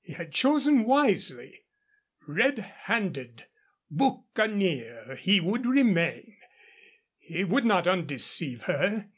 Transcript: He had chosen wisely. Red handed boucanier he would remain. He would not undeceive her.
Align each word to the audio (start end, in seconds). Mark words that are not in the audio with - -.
He 0.00 0.12
had 0.12 0.30
chosen 0.30 0.84
wisely. 0.84 1.64
Red 2.28 2.58
handed 2.60 3.46
boucanier 3.90 5.16
he 5.16 5.40
would 5.40 5.66
remain. 5.66 6.36
He 7.18 7.42
would 7.42 7.64
not 7.64 7.88
undeceive 7.88 8.62
her. 8.62 9.08